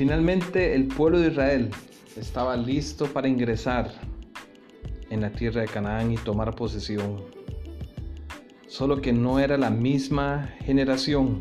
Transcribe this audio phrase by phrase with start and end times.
[0.00, 1.68] Finalmente el pueblo de Israel
[2.16, 3.92] estaba listo para ingresar
[5.10, 7.20] en la tierra de Canaán y tomar posesión.
[8.66, 11.40] Solo que no era la misma generación.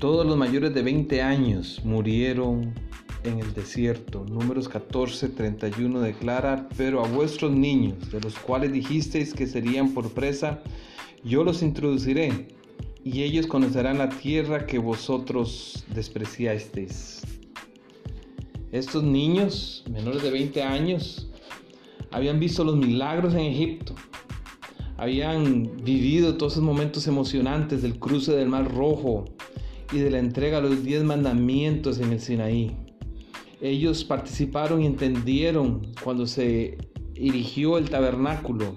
[0.00, 2.74] Todos los mayores de 20 años murieron
[3.22, 4.24] en el desierto.
[4.28, 10.10] Números 14, 31 declara, pero a vuestros niños, de los cuales dijisteis que serían por
[10.10, 10.60] presa,
[11.22, 12.48] yo los introduciré,
[13.04, 17.22] y ellos conocerán la tierra que vosotros despreciasteis.
[18.72, 21.28] Estos niños, menores de 20 años,
[22.10, 23.94] habían visto los milagros en Egipto,
[24.96, 29.24] habían vivido todos esos momentos emocionantes del cruce del Mar Rojo
[29.92, 32.76] y de la entrega de los diez mandamientos en el Sinaí.
[33.60, 36.78] Ellos participaron y entendieron cuando se
[37.14, 38.76] erigió el tabernáculo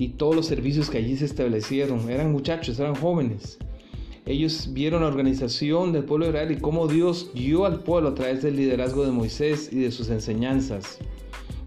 [0.00, 2.08] y todos los servicios que allí se establecieron.
[2.10, 3.58] Eran muchachos, eran jóvenes.
[4.24, 8.14] Ellos vieron la organización del pueblo de Israel y cómo Dios guió al pueblo a
[8.14, 10.98] través del liderazgo de Moisés y de sus enseñanzas.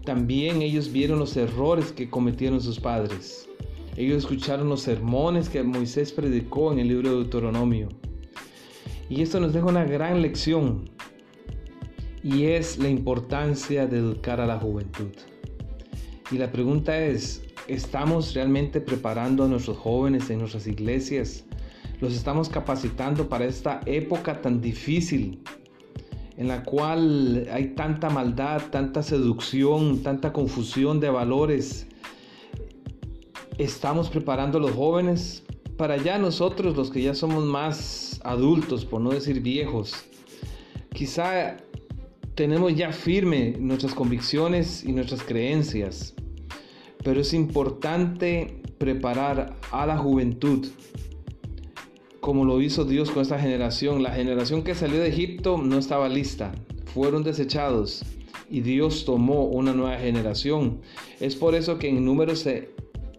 [0.04, 3.48] También ellos vieron los errores que cometieron sus padres.
[3.96, 7.88] Ellos escucharon los sermones que Moisés predicó en el libro de Deuteronomio.
[9.08, 10.90] Y esto nos deja una gran lección
[12.24, 15.12] y es la importancia de educar a la juventud.
[16.32, 21.44] Y la pregunta es, ¿estamos realmente preparando a nuestros jóvenes en nuestras iglesias?
[22.00, 25.42] ¿Los estamos capacitando para esta época tan difícil
[26.36, 31.86] en la cual hay tanta maldad, tanta seducción, tanta confusión de valores?
[33.58, 35.44] ¿Estamos preparando a los jóvenes
[35.76, 39.94] para ya nosotros, los que ya somos más adultos, por no decir viejos?
[40.92, 41.56] Quizá
[42.34, 46.14] tenemos ya firme nuestras convicciones y nuestras creencias,
[47.04, 50.66] pero es importante preparar a la juventud
[52.20, 54.02] como lo hizo Dios con esta generación.
[54.02, 56.52] La generación que salió de Egipto no estaba lista,
[56.94, 58.02] fueron desechados
[58.50, 60.80] y Dios tomó una nueva generación.
[61.20, 62.70] Es por eso que en Números eh,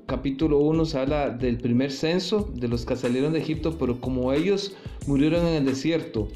[0.08, 4.34] capítulo 1 se habla del primer censo de los que salieron de Egipto, pero como
[4.34, 4.76] ellos
[5.06, 6.28] murieron en el desierto,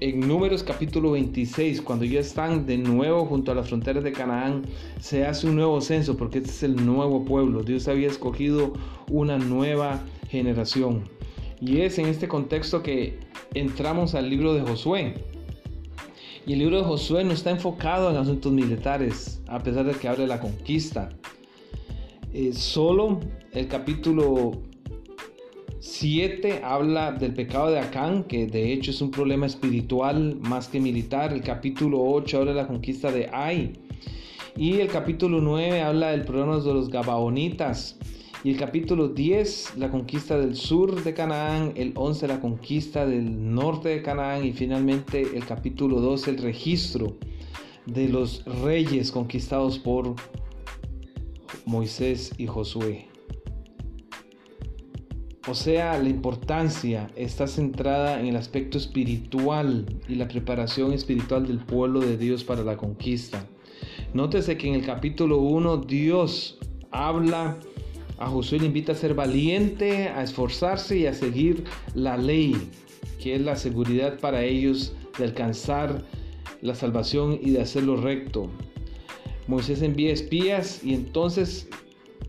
[0.00, 4.62] en Números capítulo 26, cuando ya están de nuevo junto a las fronteras de Canaán,
[5.00, 7.62] se hace un nuevo censo porque este es el nuevo pueblo.
[7.62, 8.74] Dios había escogido
[9.10, 11.02] una nueva generación.
[11.60, 13.18] Y es en este contexto que
[13.54, 15.14] entramos al libro de Josué.
[16.46, 20.06] Y el libro de Josué no está enfocado en asuntos militares, a pesar de que
[20.06, 21.08] habla de la conquista.
[22.32, 23.18] Eh, solo
[23.52, 24.62] el capítulo
[25.80, 30.80] 7 habla del pecado de Acán, que de hecho es un problema espiritual más que
[30.80, 31.32] militar.
[31.32, 33.74] El capítulo 8 habla de la conquista de Ai.
[34.56, 37.96] Y el capítulo 9 habla del problema de los Gabaonitas.
[38.42, 41.72] Y el capítulo 10, la conquista del sur de Canaán.
[41.76, 44.44] El 11, la conquista del norte de Canaán.
[44.44, 47.16] Y finalmente el capítulo 12, el registro
[47.86, 50.16] de los reyes conquistados por
[51.66, 53.07] Moisés y Josué.
[55.48, 61.58] O sea, la importancia está centrada en el aspecto espiritual y la preparación espiritual del
[61.58, 63.46] pueblo de Dios para la conquista.
[64.12, 66.58] Nótese que en el capítulo 1 Dios
[66.90, 67.56] habla
[68.18, 72.54] a Josué, le invita a ser valiente, a esforzarse y a seguir la ley,
[73.18, 76.04] que es la seguridad para ellos de alcanzar
[76.60, 78.50] la salvación y de hacerlo recto.
[79.46, 81.70] Moisés envía espías y entonces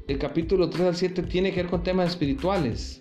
[0.07, 2.98] el capítulo 3 al 7 tiene que ver con temas espirituales.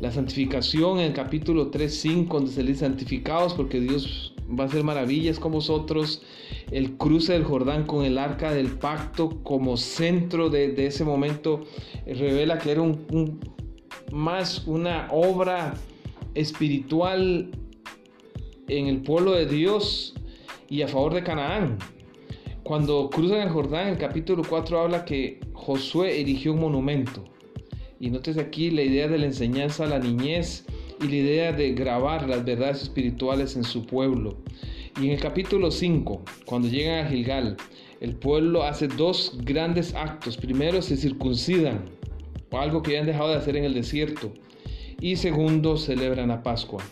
[0.00, 4.66] La santificación en el capítulo 3, 5, donde se dice santificados porque Dios va a
[4.66, 6.20] hacer maravillas con vosotros.
[6.70, 11.64] El cruce del Jordán con el arca del pacto como centro de, ese momento
[12.04, 13.40] eh, revela que era un,
[14.12, 15.72] más una obra
[16.34, 17.50] espiritual
[18.68, 20.14] en el pueblo de Dios
[20.68, 21.78] y a favor de Canaán.
[22.64, 27.24] Cuando cruzan el Jordán, el capítulo 4 habla que Josué erigió un monumento
[27.98, 30.64] y notes aquí la idea de la enseñanza a la niñez
[31.00, 34.36] y la idea de grabar las verdades espirituales en su pueblo.
[35.00, 37.56] Y en el capítulo 5, cuando llegan a Gilgal,
[38.00, 40.36] el pueblo hace dos grandes actos.
[40.36, 41.84] Primero, se circuncidan,
[42.50, 44.32] algo que ya han dejado de hacer en el desierto.
[45.00, 46.82] Y segundo, celebran la Pascua.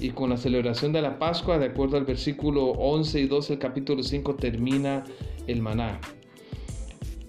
[0.00, 3.58] Y con la celebración de la Pascua, de acuerdo al versículo 11 y 12 del
[3.60, 5.04] capítulo 5, termina
[5.46, 6.00] el maná.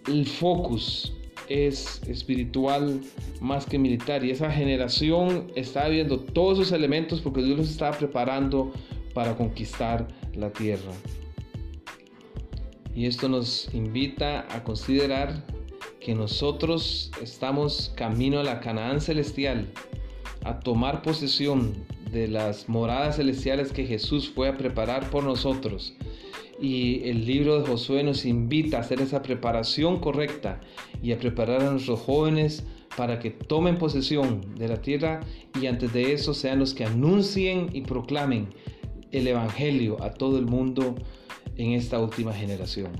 [0.07, 1.13] El focus
[1.49, 3.01] es espiritual
[3.41, 7.97] más que militar y esa generación está viendo todos esos elementos porque Dios los estaba
[7.97, 8.71] preparando
[9.13, 10.91] para conquistar la tierra.
[12.95, 15.45] Y esto nos invita a considerar
[15.99, 19.67] que nosotros estamos camino a la Canaán celestial,
[20.43, 21.73] a tomar posesión
[22.11, 25.95] de las moradas celestiales que Jesús fue a preparar por nosotros.
[26.63, 30.61] Y el libro de Josué nos invita a hacer esa preparación correcta
[31.01, 32.63] y a preparar a nuestros jóvenes
[32.95, 35.19] para que tomen posesión de la tierra
[35.61, 38.47] y antes de eso sean los que anuncien y proclamen
[39.11, 40.95] el Evangelio a todo el mundo
[41.57, 42.93] en esta última generación.